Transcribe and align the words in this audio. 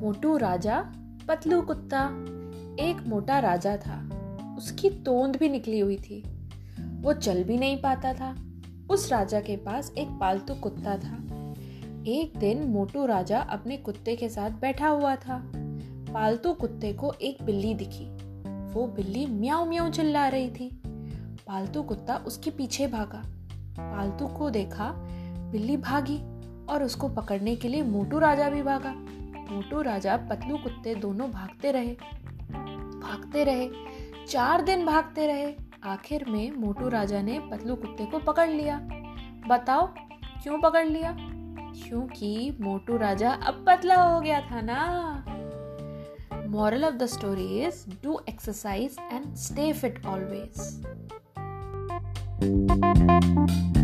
मोटू 0.00 0.36
राजा, 0.36 0.84
पतलू 1.28 1.62
कुत्ता, 1.62 2.06
एक 2.84 3.04
मोटा 3.06 3.38
राजा 3.38 3.76
था। 3.76 4.10
उसकी 4.58 4.90
तोंद 4.90 5.36
भी 5.36 5.48
निकली 5.48 5.80
हुई 5.80 5.96
थी। 5.96 6.24
वो 6.80 7.12
चल 7.12 7.44
भी 7.44 7.58
नहीं 7.58 7.76
पाता 7.76 8.12
था। 8.12 8.36
उस 8.90 9.12
राजा 9.12 9.40
के 9.40 9.56
पास 9.56 9.92
एक 9.98 10.08
पालतू 10.08 10.54
कुत्ता 10.54 10.96
था। 10.96 11.16
एक 12.06 12.32
दिन 12.38 12.62
मोटू 12.62 13.06
राजा 13.06 13.40
अपने 13.40 13.76
कुत्ते 13.76 14.16
के 14.16 14.28
साथ 14.28 14.50
बैठा 14.50 14.88
हुआ 14.88 15.16
था। 15.16 15.52
पालतू 16.14 16.52
कुत्ते 16.52 16.92
को 16.92 17.12
एक 17.12 17.42
बिल्ली 17.42 17.74
दिखी। 17.74 18.04
वो 18.74 18.86
बिल्ली 18.86 19.26
म्याऊ 19.26 19.68
म्याऊ 19.68 19.90
चिल्ला 19.90 20.28
रही 20.28 20.50
थी। 20.50 20.82
पालतू 21.46 21.82
कुत्ता 21.82 22.16
उसके 22.16 22.50
पीछे 22.50 22.86
भागा। 22.86 23.22
पालतू 23.78 24.26
को 24.26 24.50
देखा, 24.50 24.92
बिल्ली 25.52 25.76
भागी 25.76 26.18
और 26.66 26.82
उसको 26.82 27.08
पकड़ने 27.08 27.56
के 27.56 27.68
लिए 27.68 27.82
मोटू 27.82 28.18
राजा 28.18 28.50
भी 28.50 28.62
भागा। 28.62 29.06
मोटू 29.50 29.82
राजा 29.82 30.16
पतलू 30.16 30.56
कुत्ते 30.56 30.94
दोनों 30.94 31.30
भागते 31.30 31.70
रहे। 31.70 31.96
भागते 33.00 33.44
रहे। 33.44 33.70
चार 34.26 34.62
दिन 34.62 34.86
भागते 34.86 35.26
रहे। 35.26 35.54
आखिर 35.84 36.24
में 36.28 36.52
मोटू 36.52 36.88
राजा 36.88 37.22
ने 37.22 37.38
पतलू 37.38 37.76
कुत्ते 37.76 38.06
को 38.06 38.18
पकड़ 38.18 38.48
लिया। 38.48 38.88
बताओ, 39.48 39.94
क्यों 40.42 40.60
पकड़ 40.60 40.86
लिया? 40.86 41.16
क्योंकि 41.70 42.56
मोटू 42.60 42.96
राजा 42.96 43.30
अब 43.30 43.64
पतला 43.68 44.02
हो 44.02 44.20
गया 44.20 44.40
था 44.40 44.60
ना। 44.60 45.24
Moral 46.50 46.72
of 46.72 46.98
the 46.98 47.12
story 47.12 47.68
is 47.68 47.86
do 47.86 48.16
exercise 48.34 48.96
and 49.12 49.50
stay 49.50 49.84
fit 49.84 50.06
always. 53.70 53.79